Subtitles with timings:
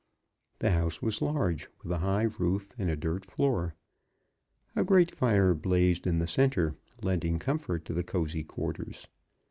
[0.57, 3.75] The house was large, with a high roof and a dirt floor.
[4.75, 9.07] A great fire blazed in the center, lending comfort to the cozy quarters.